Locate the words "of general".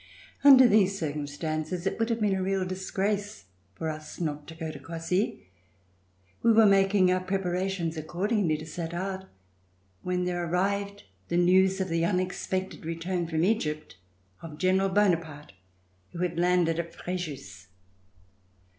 14.41-14.89